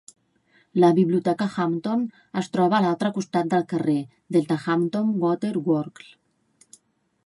La 0.83 0.87
Biblioteca 0.99 1.47
Hampton 1.65 2.07
es 2.43 2.49
troba 2.57 2.79
a 2.79 2.81
l'altre 2.87 3.13
costat 3.19 3.53
del 3.55 3.69
carrer 3.75 3.99
des 4.37 4.49
de 4.53 4.61
Hampton 4.67 5.17
Water 5.27 5.57
Works. 5.71 6.13